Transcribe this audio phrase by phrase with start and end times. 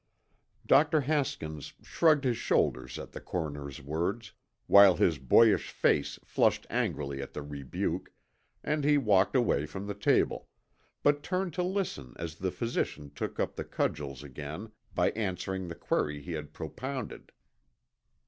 [0.65, 1.01] Dr.
[1.01, 4.33] Haskins shrugged his shoulders at the coroner's words,
[4.65, 8.11] while his boyish face flushed angrily at the rebuke,
[8.63, 10.47] and he walked away from the table,
[11.03, 15.75] but turned to listen as the physician took up the cudgels again by answering the
[15.75, 17.31] query he had propounded.